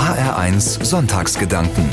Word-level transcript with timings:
HR1 0.00 0.82
Sonntagsgedanken. 0.82 1.86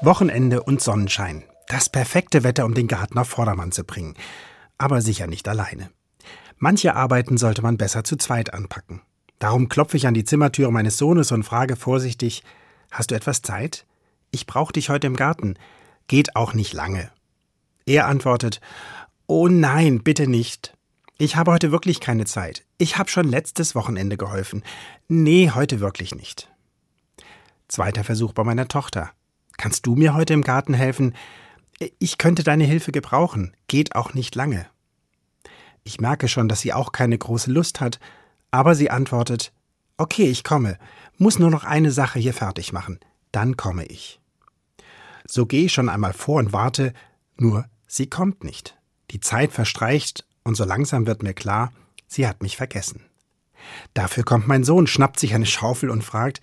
Wochenende 0.00 0.60
und 0.60 0.82
Sonnenschein. 0.82 1.44
Das 1.68 1.88
perfekte 1.88 2.42
Wetter, 2.42 2.64
um 2.64 2.74
den 2.74 2.88
Garten 2.88 3.16
auf 3.16 3.28
Vordermann 3.28 3.70
zu 3.70 3.84
bringen. 3.84 4.14
Aber 4.76 5.00
sicher 5.00 5.28
nicht 5.28 5.46
alleine. 5.46 5.90
Manche 6.58 6.96
Arbeiten 6.96 7.36
sollte 7.36 7.62
man 7.62 7.76
besser 7.76 8.02
zu 8.02 8.16
zweit 8.16 8.52
anpacken. 8.52 9.02
Darum 9.38 9.68
klopfe 9.68 9.96
ich 9.96 10.08
an 10.08 10.14
die 10.14 10.24
Zimmertür 10.24 10.72
meines 10.72 10.98
Sohnes 10.98 11.30
und 11.30 11.44
frage 11.44 11.76
vorsichtig: 11.76 12.42
Hast 12.90 13.12
du 13.12 13.14
etwas 13.14 13.40
Zeit? 13.40 13.86
Ich 14.32 14.44
brauche 14.44 14.72
dich 14.72 14.90
heute 14.90 15.06
im 15.06 15.14
Garten. 15.14 15.54
Geht 16.08 16.34
auch 16.34 16.54
nicht 16.54 16.72
lange. 16.72 17.08
Er 17.86 18.08
antwortet: 18.08 18.60
Oh 19.28 19.46
nein, 19.46 20.02
bitte 20.02 20.26
nicht. 20.26 20.76
Ich 21.18 21.36
habe 21.36 21.52
heute 21.52 21.70
wirklich 21.70 22.00
keine 22.00 22.24
Zeit. 22.24 22.64
Ich 22.78 22.98
habe 22.98 23.08
schon 23.08 23.28
letztes 23.28 23.76
Wochenende 23.76 24.16
geholfen. 24.16 24.64
Nee, 25.06 25.52
heute 25.54 25.78
wirklich 25.78 26.16
nicht. 26.16 26.48
Zweiter 27.74 28.04
Versuch 28.04 28.32
bei 28.32 28.44
meiner 28.44 28.68
Tochter. 28.68 29.10
Kannst 29.56 29.84
du 29.84 29.96
mir 29.96 30.14
heute 30.14 30.32
im 30.32 30.42
Garten 30.42 30.74
helfen? 30.74 31.12
Ich 31.98 32.18
könnte 32.18 32.44
deine 32.44 32.62
Hilfe 32.62 32.92
gebrauchen. 32.92 33.56
Geht 33.66 33.96
auch 33.96 34.14
nicht 34.14 34.36
lange. 34.36 34.66
Ich 35.82 36.00
merke 36.00 36.28
schon, 36.28 36.46
dass 36.46 36.60
sie 36.60 36.72
auch 36.72 36.92
keine 36.92 37.18
große 37.18 37.50
Lust 37.50 37.80
hat, 37.80 37.98
aber 38.52 38.76
sie 38.76 38.90
antwortet, 38.90 39.52
Okay, 39.96 40.26
ich 40.26 40.44
komme, 40.44 40.78
muss 41.18 41.40
nur 41.40 41.50
noch 41.50 41.64
eine 41.64 41.90
Sache 41.90 42.20
hier 42.20 42.32
fertig 42.32 42.72
machen, 42.72 43.00
dann 43.32 43.56
komme 43.56 43.84
ich. 43.86 44.20
So 45.26 45.44
gehe 45.44 45.64
ich 45.64 45.72
schon 45.72 45.88
einmal 45.88 46.12
vor 46.12 46.38
und 46.38 46.52
warte, 46.52 46.92
nur 47.38 47.64
sie 47.88 48.06
kommt 48.08 48.44
nicht. 48.44 48.78
Die 49.10 49.18
Zeit 49.18 49.50
verstreicht 49.50 50.24
und 50.44 50.56
so 50.56 50.62
langsam 50.62 51.08
wird 51.08 51.24
mir 51.24 51.34
klar, 51.34 51.72
sie 52.06 52.28
hat 52.28 52.40
mich 52.40 52.56
vergessen. 52.56 53.02
Dafür 53.94 54.22
kommt 54.22 54.46
mein 54.46 54.62
Sohn, 54.62 54.86
schnappt 54.86 55.18
sich 55.18 55.34
eine 55.34 55.46
Schaufel 55.46 55.90
und 55.90 56.04
fragt, 56.04 56.40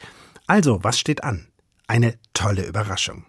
also, 0.52 0.84
was 0.84 1.00
steht 1.00 1.23
an? 1.23 1.48
Eine 1.88 2.16
tolle 2.34 2.66
Überraschung. 2.66 3.23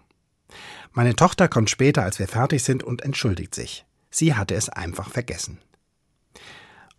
Meine 0.91 1.15
Tochter 1.15 1.47
kommt 1.47 1.69
später, 1.69 2.03
als 2.03 2.19
wir 2.19 2.27
fertig 2.27 2.63
sind, 2.63 2.83
und 2.83 3.01
entschuldigt 3.01 3.55
sich. 3.55 3.85
Sie 4.11 4.35
hatte 4.35 4.55
es 4.55 4.67
einfach 4.67 5.09
vergessen. 5.09 5.59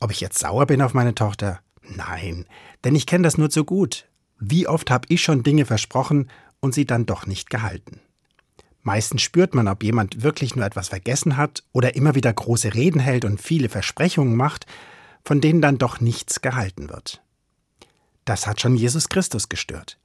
Ob 0.01 0.11
ich 0.11 0.23
jetzt 0.23 0.39
sauer 0.39 0.65
bin 0.65 0.81
auf 0.81 0.95
meine 0.95 1.15
Tochter? 1.15 1.61
Nein, 1.83 2.47
denn 2.85 2.95
ich 2.95 3.05
kenne 3.05 3.25
das 3.25 3.37
nur 3.37 3.51
zu 3.51 3.67
gut. 3.67 4.09
Wie 4.39 4.67
oft 4.67 4.91
habe 4.91 5.07
ich 5.11 5.23
schon 5.23 5.43
Dinge 5.43 5.67
versprochen 5.67 6.31
und 6.59 6.73
sie 6.73 6.87
dann 6.87 7.05
doch 7.05 7.27
nicht 7.27 7.51
gehalten? 7.51 8.01
Meistens 8.81 9.21
spürt 9.21 9.55
man, 9.55 9.69
ob 9.69 9.83
jemand 9.83 10.23
wirklich 10.23 10.57
nur 10.57 10.65
etwas 10.65 10.89
vergessen 10.89 11.37
hat 11.37 11.65
oder 11.73 11.97
immer 11.97 12.15
wieder 12.15 12.33
große 12.33 12.73
Reden 12.73 12.99
hält 12.99 13.27
und 13.27 13.43
viele 13.43 13.69
Versprechungen 13.69 14.37
macht, 14.37 14.65
von 15.23 15.43
denen 15.43 15.61
dann 15.61 15.77
doch 15.77 16.01
nichts 16.01 16.41
gehalten 16.41 16.89
wird. 16.89 17.23
Das 18.25 18.47
hat 18.47 18.63
schon 18.63 18.75
Jesus 18.75 19.11
Christus 19.11 19.51
gestört. 19.51 19.99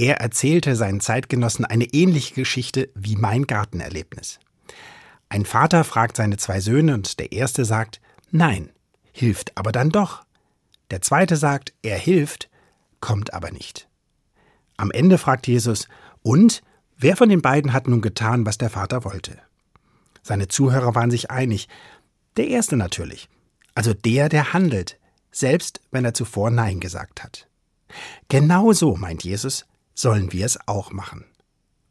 Er 0.00 0.16
erzählte 0.16 0.76
seinen 0.76 1.00
Zeitgenossen 1.00 1.66
eine 1.66 1.84
ähnliche 1.84 2.34
Geschichte 2.34 2.88
wie 2.94 3.16
mein 3.16 3.46
Gartenerlebnis. 3.46 4.40
Ein 5.28 5.44
Vater 5.44 5.84
fragt 5.84 6.16
seine 6.16 6.38
zwei 6.38 6.58
Söhne 6.60 6.94
und 6.94 7.18
der 7.20 7.32
erste 7.32 7.66
sagt, 7.66 8.00
nein, 8.30 8.70
hilft 9.12 9.58
aber 9.58 9.72
dann 9.72 9.90
doch. 9.90 10.24
Der 10.90 11.02
zweite 11.02 11.36
sagt, 11.36 11.74
er 11.82 11.98
hilft, 11.98 12.48
kommt 13.00 13.34
aber 13.34 13.50
nicht. 13.50 13.90
Am 14.78 14.90
Ende 14.90 15.18
fragt 15.18 15.46
Jesus, 15.46 15.86
und 16.22 16.62
Wer 16.96 17.14
von 17.14 17.28
den 17.28 17.42
beiden 17.42 17.74
hat 17.74 17.86
nun 17.86 18.00
getan, 18.00 18.46
was 18.46 18.56
der 18.56 18.70
Vater 18.70 19.04
wollte? 19.04 19.36
Seine 20.22 20.48
Zuhörer 20.48 20.94
waren 20.94 21.10
sich 21.10 21.30
einig. 21.30 21.68
Der 22.38 22.48
erste 22.48 22.78
natürlich. 22.78 23.28
Also 23.74 23.92
der, 23.92 24.30
der 24.30 24.54
handelt, 24.54 24.98
selbst 25.30 25.82
wenn 25.90 26.06
er 26.06 26.14
zuvor 26.14 26.50
Nein 26.50 26.80
gesagt 26.80 27.22
hat. 27.22 27.48
Genau 28.28 28.72
so, 28.72 28.96
meint 28.96 29.24
Jesus, 29.24 29.66
sollen 30.00 30.32
wir 30.32 30.46
es 30.46 30.58
auch 30.66 30.92
machen. 30.92 31.24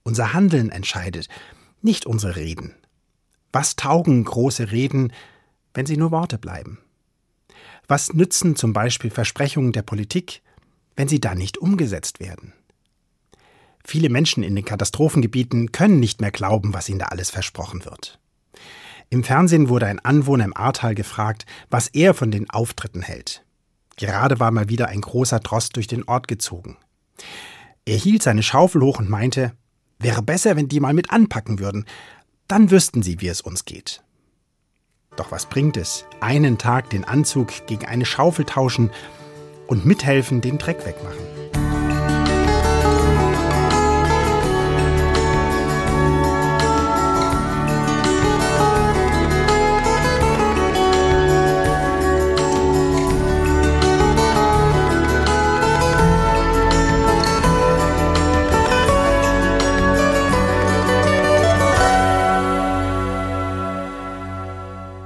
Unser 0.03 0.33
Handeln 0.33 0.69
entscheidet, 0.69 1.27
nicht 1.81 2.05
unsere 2.05 2.35
Reden. 2.35 2.75
Was 3.51 3.75
taugen 3.75 4.23
große 4.23 4.71
Reden, 4.71 5.13
wenn 5.73 5.85
sie 5.85 5.97
nur 5.97 6.11
Worte 6.11 6.37
bleiben? 6.37 6.79
Was 7.87 8.13
nützen 8.13 8.55
zum 8.55 8.73
Beispiel 8.73 9.09
Versprechungen 9.09 9.71
der 9.71 9.81
Politik, 9.81 10.41
wenn 10.95 11.07
sie 11.07 11.19
dann 11.19 11.37
nicht 11.37 11.57
umgesetzt 11.57 12.19
werden? 12.19 12.53
Viele 13.85 14.09
Menschen 14.09 14.43
in 14.43 14.55
den 14.55 14.65
Katastrophengebieten 14.65 15.71
können 15.71 15.99
nicht 15.99 16.21
mehr 16.21 16.31
glauben, 16.31 16.73
was 16.73 16.89
ihnen 16.89 16.99
da 16.99 17.05
alles 17.05 17.29
versprochen 17.29 17.85
wird. 17.85 18.19
Im 19.09 19.23
Fernsehen 19.23 19.69
wurde 19.69 19.87
ein 19.87 19.99
Anwohner 19.99 20.45
im 20.45 20.55
Ahrtal 20.55 20.93
gefragt, 20.93 21.45
was 21.71 21.87
er 21.87 22.13
von 22.13 22.29
den 22.29 22.49
Auftritten 22.49 23.01
hält. 23.01 23.43
Gerade 23.95 24.39
war 24.39 24.51
mal 24.51 24.69
wieder 24.69 24.89
ein 24.89 25.01
großer 25.01 25.39
Drost 25.39 25.75
durch 25.75 25.87
den 25.87 26.03
Ort 26.03 26.27
gezogen. 26.27 26.77
Er 27.89 27.97
hielt 27.97 28.21
seine 28.21 28.43
Schaufel 28.43 28.83
hoch 28.83 28.99
und 28.99 29.09
meinte, 29.09 29.51
wäre 29.97 30.21
besser, 30.21 30.55
wenn 30.55 30.67
die 30.67 30.79
mal 30.79 30.93
mit 30.93 31.09
anpacken 31.09 31.57
würden, 31.57 31.85
dann 32.47 32.69
wüssten 32.69 33.01
sie, 33.01 33.19
wie 33.19 33.29
es 33.29 33.41
uns 33.41 33.65
geht. 33.65 34.03
Doch 35.15 35.31
was 35.31 35.47
bringt 35.47 35.75
es, 35.75 36.05
einen 36.19 36.59
Tag 36.59 36.91
den 36.91 37.03
Anzug 37.03 37.65
gegen 37.65 37.85
eine 37.85 38.05
Schaufel 38.05 38.45
tauschen 38.45 38.91
und 39.65 39.87
mithelfen, 39.87 40.39
den 40.39 40.59
Dreck 40.59 40.85
wegmachen? 40.85 41.38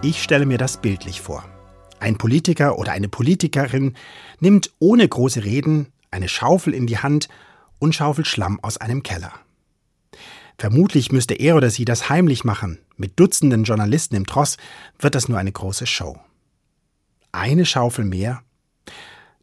Ich 0.05 0.21
stelle 0.21 0.45
mir 0.45 0.57
das 0.57 0.81
bildlich 0.81 1.21
vor. 1.21 1.45
Ein 2.01 2.17
Politiker 2.17 2.77
oder 2.77 2.91
eine 2.91 3.07
Politikerin 3.07 3.95
nimmt 4.41 4.69
ohne 4.79 5.07
große 5.07 5.45
Reden 5.45 5.93
eine 6.11 6.27
Schaufel 6.27 6.73
in 6.73 6.87
die 6.87 6.97
Hand 6.97 7.29
und 7.79 7.95
schaufelt 7.95 8.27
Schlamm 8.27 8.59
aus 8.61 8.75
einem 8.75 9.01
Keller. 9.01 9.31
Vermutlich 10.57 11.13
müsste 11.13 11.35
er 11.35 11.55
oder 11.55 11.69
sie 11.69 11.85
das 11.85 12.09
heimlich 12.09 12.43
machen. 12.43 12.79
Mit 12.97 13.17
Dutzenden 13.17 13.63
Journalisten 13.63 14.15
im 14.15 14.25
Tross 14.25 14.57
wird 14.99 15.15
das 15.15 15.29
nur 15.29 15.39
eine 15.39 15.53
große 15.53 15.87
Show. 15.87 16.19
Eine 17.31 17.65
Schaufel 17.65 18.03
mehr? 18.03 18.43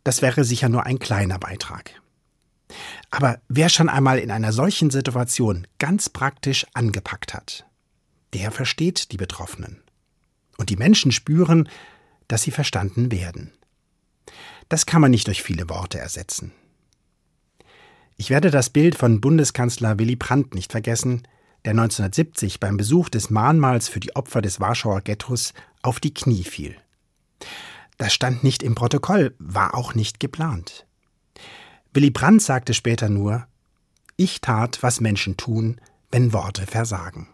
Das 0.04 0.20
wäre 0.20 0.44
sicher 0.44 0.68
nur 0.68 0.84
ein 0.84 0.98
kleiner 0.98 1.38
Beitrag. 1.38 2.02
Aber 3.10 3.40
wer 3.48 3.70
schon 3.70 3.88
einmal 3.88 4.18
in 4.18 4.30
einer 4.30 4.52
solchen 4.52 4.90
Situation 4.90 5.66
ganz 5.78 6.10
praktisch 6.10 6.66
angepackt 6.74 7.32
hat, 7.32 7.64
der 8.34 8.50
versteht 8.50 9.10
die 9.10 9.16
Betroffenen 9.16 9.82
und 10.60 10.70
die 10.70 10.76
Menschen 10.76 11.10
spüren, 11.10 11.68
dass 12.28 12.42
sie 12.42 12.52
verstanden 12.52 13.10
werden. 13.10 13.50
Das 14.68 14.86
kann 14.86 15.00
man 15.00 15.10
nicht 15.10 15.26
durch 15.26 15.42
viele 15.42 15.68
Worte 15.68 15.98
ersetzen. 15.98 16.52
Ich 18.16 18.30
werde 18.30 18.50
das 18.50 18.70
Bild 18.70 18.94
von 18.94 19.20
Bundeskanzler 19.20 19.98
Willy 19.98 20.14
Brandt 20.14 20.54
nicht 20.54 20.70
vergessen, 20.70 21.22
der 21.64 21.72
1970 21.72 22.60
beim 22.60 22.76
Besuch 22.76 23.08
des 23.08 23.30
Mahnmals 23.30 23.88
für 23.88 24.00
die 24.00 24.14
Opfer 24.14 24.42
des 24.42 24.60
Warschauer 24.60 25.00
Ghettos 25.00 25.54
auf 25.82 25.98
die 25.98 26.14
Knie 26.14 26.44
fiel. 26.44 26.76
Das 27.96 28.12
stand 28.14 28.44
nicht 28.44 28.62
im 28.62 28.74
Protokoll, 28.74 29.34
war 29.38 29.74
auch 29.74 29.94
nicht 29.94 30.20
geplant. 30.20 30.86
Willy 31.92 32.10
Brandt 32.10 32.42
sagte 32.42 32.74
später 32.74 33.08
nur, 33.08 33.46
ich 34.16 34.40
tat, 34.40 34.82
was 34.82 35.00
Menschen 35.00 35.36
tun, 35.36 35.80
wenn 36.10 36.32
Worte 36.32 36.66
versagen. 36.66 37.28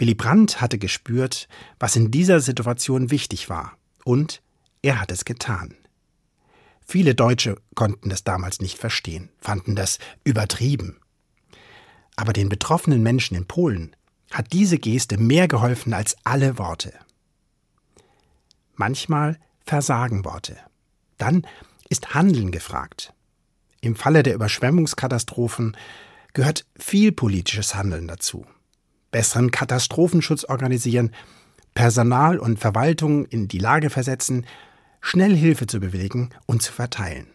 Willy 0.00 0.14
Brandt 0.14 0.62
hatte 0.62 0.78
gespürt, 0.78 1.46
was 1.78 1.94
in 1.94 2.10
dieser 2.10 2.40
Situation 2.40 3.10
wichtig 3.10 3.50
war, 3.50 3.76
und 4.02 4.40
er 4.80 4.98
hat 4.98 5.12
es 5.12 5.26
getan. 5.26 5.76
Viele 6.86 7.14
Deutsche 7.14 7.56
konnten 7.74 8.08
das 8.08 8.24
damals 8.24 8.60
nicht 8.60 8.78
verstehen, 8.78 9.28
fanden 9.42 9.76
das 9.76 9.98
übertrieben. 10.24 10.98
Aber 12.16 12.32
den 12.32 12.48
betroffenen 12.48 13.02
Menschen 13.02 13.36
in 13.36 13.46
Polen 13.46 13.94
hat 14.30 14.54
diese 14.54 14.78
Geste 14.78 15.18
mehr 15.18 15.48
geholfen 15.48 15.92
als 15.92 16.16
alle 16.24 16.56
Worte. 16.56 16.94
Manchmal 18.76 19.38
versagen 19.66 20.24
Worte. 20.24 20.56
Dann 21.18 21.46
ist 21.90 22.14
Handeln 22.14 22.52
gefragt. 22.52 23.12
Im 23.82 23.96
Falle 23.96 24.22
der 24.22 24.34
Überschwemmungskatastrophen 24.34 25.76
gehört 26.32 26.64
viel 26.78 27.12
politisches 27.12 27.74
Handeln 27.74 28.08
dazu 28.08 28.46
besseren 29.10 29.50
Katastrophenschutz 29.50 30.44
organisieren, 30.44 31.12
Personal 31.74 32.38
und 32.38 32.58
Verwaltung 32.58 33.24
in 33.26 33.48
die 33.48 33.58
Lage 33.58 33.90
versetzen, 33.90 34.46
schnell 35.00 35.34
Hilfe 35.34 35.66
zu 35.66 35.80
bewilligen 35.80 36.30
und 36.46 36.62
zu 36.62 36.72
verteilen. 36.72 37.26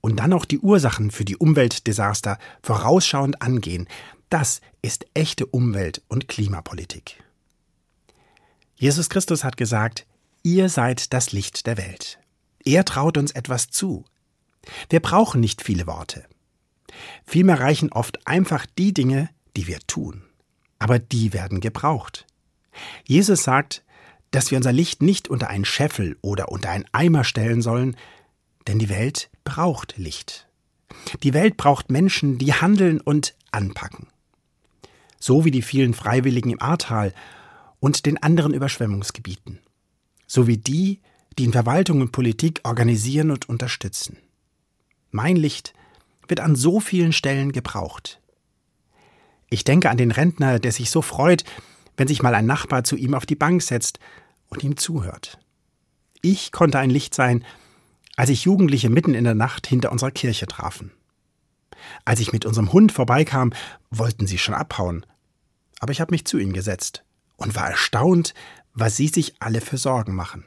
Und 0.00 0.16
dann 0.16 0.32
auch 0.32 0.44
die 0.44 0.58
Ursachen 0.58 1.10
für 1.10 1.24
die 1.24 1.36
Umweltdesaster 1.36 2.38
vorausschauend 2.62 3.40
angehen. 3.40 3.88
Das 4.28 4.60
ist 4.82 5.06
echte 5.14 5.46
Umwelt- 5.46 6.02
und 6.08 6.28
Klimapolitik. 6.28 7.22
Jesus 8.76 9.08
Christus 9.08 9.44
hat 9.44 9.56
gesagt, 9.56 10.06
ihr 10.42 10.68
seid 10.68 11.12
das 11.12 11.32
Licht 11.32 11.66
der 11.66 11.78
Welt. 11.78 12.18
Er 12.64 12.84
traut 12.84 13.16
uns 13.16 13.32
etwas 13.32 13.68
zu. 13.68 14.04
Wir 14.88 15.00
brauchen 15.00 15.40
nicht 15.40 15.62
viele 15.62 15.86
Worte. 15.86 16.24
Vielmehr 17.26 17.60
reichen 17.60 17.92
oft 17.92 18.26
einfach 18.26 18.66
die 18.78 18.92
Dinge, 18.92 19.30
die 19.56 19.66
wir 19.66 19.80
tun. 19.86 20.22
Aber 20.78 20.98
die 20.98 21.32
werden 21.32 21.60
gebraucht. 21.60 22.26
Jesus 23.06 23.44
sagt, 23.44 23.84
dass 24.30 24.50
wir 24.50 24.56
unser 24.56 24.72
Licht 24.72 25.00
nicht 25.00 25.28
unter 25.28 25.48
einen 25.48 25.64
Scheffel 25.64 26.16
oder 26.20 26.50
unter 26.50 26.70
einen 26.70 26.86
Eimer 26.92 27.24
stellen 27.24 27.62
sollen, 27.62 27.96
denn 28.66 28.78
die 28.78 28.88
Welt 28.88 29.30
braucht 29.44 29.96
Licht. 29.96 30.48
Die 31.22 31.34
Welt 31.34 31.56
braucht 31.56 31.90
Menschen, 31.90 32.38
die 32.38 32.52
handeln 32.52 33.00
und 33.00 33.34
anpacken. 33.50 34.08
So 35.20 35.44
wie 35.44 35.50
die 35.50 35.62
vielen 35.62 35.94
Freiwilligen 35.94 36.50
im 36.50 36.60
Ahrtal 36.60 37.14
und 37.80 38.06
den 38.06 38.22
anderen 38.22 38.54
Überschwemmungsgebieten. 38.54 39.60
So 40.26 40.46
wie 40.46 40.58
die, 40.58 41.00
die 41.38 41.44
in 41.44 41.52
Verwaltung 41.52 42.00
und 42.00 42.12
Politik 42.12 42.60
organisieren 42.64 43.30
und 43.30 43.48
unterstützen. 43.48 44.18
Mein 45.10 45.36
Licht 45.36 45.74
wird 46.26 46.40
an 46.40 46.56
so 46.56 46.80
vielen 46.80 47.12
Stellen 47.12 47.52
gebraucht. 47.52 48.20
Ich 49.54 49.62
denke 49.62 49.88
an 49.88 49.96
den 49.96 50.10
Rentner, 50.10 50.58
der 50.58 50.72
sich 50.72 50.90
so 50.90 51.00
freut, 51.00 51.44
wenn 51.96 52.08
sich 52.08 52.24
mal 52.24 52.34
ein 52.34 52.44
Nachbar 52.44 52.82
zu 52.82 52.96
ihm 52.96 53.14
auf 53.14 53.24
die 53.24 53.36
Bank 53.36 53.62
setzt 53.62 54.00
und 54.48 54.64
ihm 54.64 54.76
zuhört. 54.76 55.38
Ich 56.22 56.50
konnte 56.50 56.80
ein 56.80 56.90
Licht 56.90 57.14
sein, 57.14 57.44
als 58.16 58.30
ich 58.30 58.46
Jugendliche 58.46 58.90
mitten 58.90 59.14
in 59.14 59.22
der 59.22 59.36
Nacht 59.36 59.68
hinter 59.68 59.92
unserer 59.92 60.10
Kirche 60.10 60.48
trafen. 60.48 60.90
Als 62.04 62.18
ich 62.18 62.32
mit 62.32 62.46
unserem 62.46 62.72
Hund 62.72 62.90
vorbeikam, 62.90 63.52
wollten 63.92 64.26
sie 64.26 64.38
schon 64.38 64.56
abhauen. 64.56 65.06
Aber 65.78 65.92
ich 65.92 66.00
habe 66.00 66.10
mich 66.10 66.24
zu 66.24 66.38
ihnen 66.38 66.52
gesetzt 66.52 67.04
und 67.36 67.54
war 67.54 67.70
erstaunt, 67.70 68.34
was 68.72 68.96
sie 68.96 69.06
sich 69.06 69.36
alle 69.38 69.60
für 69.60 69.78
Sorgen 69.78 70.16
machen. 70.16 70.44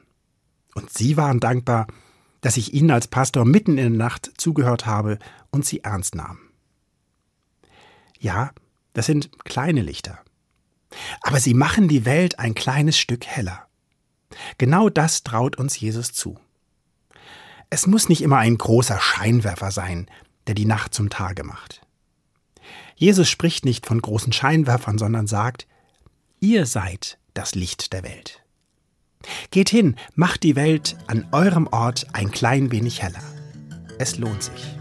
Und 0.75 0.91
sie 0.91 1.15
waren 1.15 1.39
dankbar, 1.39 1.87
dass 2.41 2.57
ich 2.57 2.73
ihnen 2.73 2.91
als 2.91 3.07
Pastor 3.07 3.45
mitten 3.45 3.77
in 3.77 3.97
der 3.97 4.05
Nacht 4.05 4.33
zugehört 4.35 4.85
habe 4.85 5.17
und 5.49 5.65
sie 5.65 5.85
ernst 5.85 6.13
nahm. 6.13 6.39
Ja, 8.19 8.51
das 8.97 9.05
sind 9.05 9.29
kleine 9.45 9.83
Lichter. 9.83 10.17
Aber 11.21 11.39
sie 11.39 11.53
machen 11.53 11.87
die 11.87 12.03
Welt 12.03 12.39
ein 12.39 12.55
kleines 12.55 12.97
Stück 12.97 13.27
heller. 13.27 13.67
Genau 14.57 14.89
das 14.89 15.21
traut 15.21 15.55
uns 15.59 15.79
Jesus 15.79 16.13
zu. 16.13 16.39
Es 17.69 17.85
muss 17.85 18.09
nicht 18.09 18.23
immer 18.23 18.39
ein 18.39 18.57
großer 18.57 18.99
Scheinwerfer 18.99 19.69
sein, 19.69 20.09
der 20.47 20.55
die 20.55 20.65
Nacht 20.65 20.95
zum 20.95 21.11
Tage 21.11 21.43
macht. 21.43 21.81
Jesus 22.95 23.29
spricht 23.29 23.65
nicht 23.65 23.85
von 23.85 24.01
großen 24.01 24.33
Scheinwerfern, 24.33 24.97
sondern 24.97 25.27
sagt, 25.27 25.67
ihr 26.39 26.65
seid 26.65 27.19
das 27.35 27.53
Licht 27.53 27.93
der 27.93 28.01
Welt. 28.01 28.41
Geht 29.51 29.69
hin, 29.69 29.95
macht 30.15 30.41
die 30.41 30.55
Welt 30.55 30.97
an 31.05 31.27
eurem 31.33 31.67
Ort 31.67 32.07
ein 32.13 32.31
klein 32.31 32.71
wenig 32.71 33.03
heller. 33.03 33.21
Es 33.99 34.17
lohnt 34.17 34.41
sich. 34.41 34.75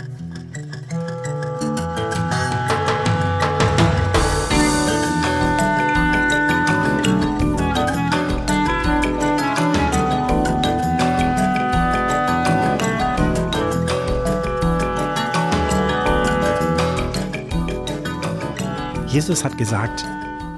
Jesus 19.16 19.44
hat 19.44 19.56
gesagt, 19.56 20.04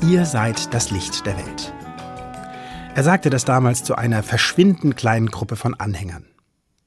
ihr 0.02 0.26
seid 0.26 0.74
das 0.74 0.90
Licht 0.90 1.24
der 1.24 1.38
Welt. 1.38 1.72
Er 2.96 3.04
sagte 3.04 3.30
das 3.30 3.44
damals 3.44 3.84
zu 3.84 3.94
einer 3.94 4.24
verschwindend 4.24 4.96
kleinen 4.96 5.28
Gruppe 5.28 5.54
von 5.54 5.74
Anhängern. 5.74 6.26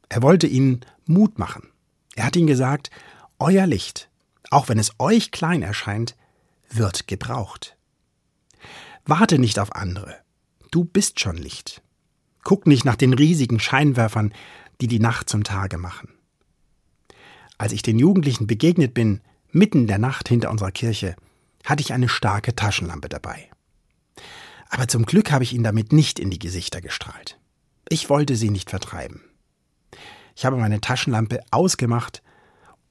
Er 0.09 0.21
wollte 0.21 0.47
ihnen 0.47 0.81
Mut 1.05 1.39
machen. 1.39 1.69
Er 2.17 2.25
hat 2.25 2.35
ihnen 2.35 2.47
gesagt, 2.47 2.91
euer 3.39 3.67
Licht, 3.67 4.09
auch 4.49 4.67
wenn 4.67 4.79
es 4.79 4.91
euch 4.99 5.31
klein 5.31 5.61
erscheint, 5.61 6.17
wird 6.69 7.07
gebraucht. 7.07 7.77
Warte 9.05 9.39
nicht 9.39 9.57
auf 9.57 9.73
andere. 9.73 10.17
Du 10.71 10.83
bist 10.83 11.21
schon 11.21 11.37
Licht. 11.37 11.81
Guck 12.43 12.67
nicht 12.67 12.83
nach 12.83 12.97
den 12.97 13.13
riesigen 13.13 13.61
Scheinwerfern, 13.61 14.33
die 14.81 14.89
die 14.89 14.99
Nacht 14.99 15.29
zum 15.29 15.45
Tage 15.45 15.77
machen. 15.77 16.09
Als 17.57 17.71
ich 17.71 17.81
den 17.81 17.97
Jugendlichen 17.97 18.45
begegnet 18.45 18.93
bin, 18.93 19.21
mitten 19.51 19.83
in 19.83 19.87
der 19.87 19.99
Nacht 19.99 20.27
hinter 20.27 20.51
unserer 20.51 20.71
Kirche, 20.73 21.15
hatte 21.65 21.81
ich 21.81 21.93
eine 21.93 22.09
starke 22.09 22.55
Taschenlampe 22.55 23.09
dabei. 23.09 23.49
Aber 24.69 24.87
zum 24.87 25.05
Glück 25.05 25.31
habe 25.31 25.43
ich 25.43 25.53
ihn 25.53 25.63
damit 25.63 25.91
nicht 25.91 26.19
in 26.19 26.29
die 26.29 26.39
Gesichter 26.39 26.81
gestrahlt. 26.81 27.37
Ich 27.89 28.09
wollte 28.09 28.35
sie 28.35 28.49
nicht 28.49 28.69
vertreiben. 28.69 29.21
Ich 30.35 30.45
habe 30.45 30.57
meine 30.57 30.79
Taschenlampe 30.79 31.41
ausgemacht 31.51 32.23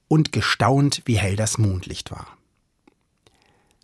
und 0.08 0.32
gestaunt, 0.32 1.02
wie 1.06 1.16
hell 1.16 1.36
das 1.36 1.56
Mondlicht 1.56 2.10
war. 2.10 2.26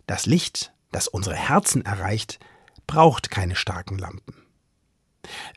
Das 0.05 0.25
Licht, 0.25 0.73
das 0.91 1.07
unsere 1.07 1.35
Herzen 1.35 1.85
erreicht, 1.85 2.39
braucht 2.85 3.31
keine 3.31 3.55
starken 3.55 3.97
Lampen. 3.97 4.35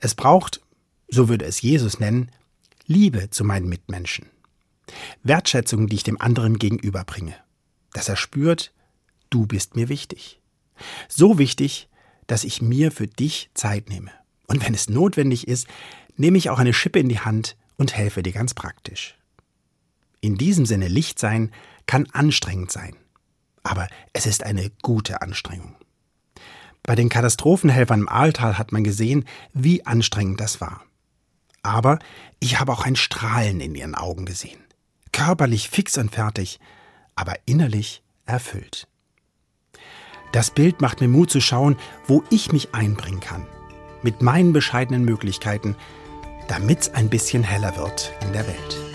Es 0.01 0.15
braucht, 0.15 0.61
so 1.09 1.29
würde 1.29 1.45
es 1.45 1.61
Jesus 1.61 2.01
nennen, 2.01 2.33
Liebe 2.87 3.31
zu 3.31 3.45
meinen 3.45 3.69
Mitmenschen. 3.69 4.27
Wertschätzung, 5.23 5.87
die 5.87 5.97
ich 5.97 6.03
dem 6.03 6.21
anderen 6.21 6.59
gegenüberbringe. 6.59 7.37
Dass 7.93 8.09
er 8.09 8.17
spürt, 8.17 8.73
du 9.31 9.47
bist 9.47 9.77
mir 9.77 9.89
wichtig. 9.89 10.41
So 11.09 11.39
wichtig, 11.39 11.89
dass 12.27 12.45
ich 12.45 12.63
mir 12.63 12.93
für 12.93 13.07
dich 13.07 13.51
Zeit 13.55 13.89
nehme. 13.89 14.11
Und 14.47 14.65
wenn 14.65 14.75
es 14.75 14.89
notwendig 14.89 15.49
ist, 15.49 15.67
nehme 16.17 16.39
ich 16.39 16.51
auch 16.51 16.59
eine 16.59 16.75
Schippe 16.75 16.99
in 16.99 17.09
die 17.09 17.21
Hand 17.21 17.57
und 17.77 17.97
helfe 17.97 18.23
dir 18.23 18.33
ganz 18.33 18.55
praktisch. 18.55 19.17
In 20.21 20.37
diesem 20.37 20.67
Sinne 20.67 20.89
Licht 20.89 21.19
sein 21.19 21.51
kann 21.87 22.07
anstrengend 22.13 22.71
sein. 22.71 22.95
Aber 23.63 23.89
es 24.13 24.27
ist 24.27 24.45
eine 24.45 24.71
gute 24.83 25.23
Anstrengung. 25.23 25.77
Bei 26.83 26.95
den 26.95 27.09
Katastrophenhelfern 27.09 28.01
im 28.01 28.09
Aaltal 28.09 28.59
hat 28.59 28.73
man 28.73 28.85
gesehen, 28.85 29.25
wie 29.53 29.87
anstrengend 29.87 30.41
das 30.41 30.61
war. 30.61 30.83
Aber 31.63 31.99
ich 32.39 32.59
habe 32.59 32.73
auch 32.73 32.85
ein 32.85 32.97
Strahlen 32.97 33.61
in 33.61 33.75
ihren 33.75 33.95
Augen 33.95 34.25
gesehen. 34.25 34.61
Körperlich 35.13 35.69
fix 35.69 35.99
und 35.99 36.11
fertig, 36.11 36.59
aber 37.17 37.35
innerlich 37.45 38.03
erfüllt. 38.25 38.89
Das 40.33 40.51
Bild 40.51 40.81
macht 40.81 41.01
mir 41.01 41.09
Mut 41.09 41.31
zu 41.31 41.41
schauen, 41.41 41.77
wo 42.07 42.23
ich 42.31 42.53
mich 42.53 42.75
einbringen 42.75 43.21
kann. 43.21 43.47
Mit 44.03 44.23
meinen 44.23 44.53
bescheidenen 44.53 45.05
Möglichkeiten, 45.05 45.77
damit 46.49 46.81
es 46.81 46.95
ein 46.95 47.09
bisschen 47.09 47.43
heller 47.43 47.77
wird 47.77 48.13
in 48.23 48.33
der 48.33 48.47
Welt. 48.47 48.90